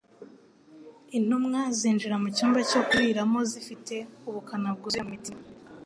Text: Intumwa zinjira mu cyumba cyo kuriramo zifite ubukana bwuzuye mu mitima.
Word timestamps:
Intumwa 1.17 1.59
zinjira 1.79 2.15
mu 2.21 2.27
cyumba 2.35 2.59
cyo 2.69 2.81
kuriramo 2.87 3.39
zifite 3.51 3.95
ubukana 4.27 4.69
bwuzuye 4.75 5.03
mu 5.05 5.11
mitima. 5.15 5.41